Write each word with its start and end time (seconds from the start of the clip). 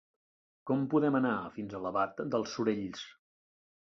Com 0.69 0.85
podem 0.93 1.17
anar 1.19 1.33
fins 1.59 1.75
a 1.77 1.81
Albalat 1.81 2.23
dels 2.37 2.57
Sorells? 2.57 3.07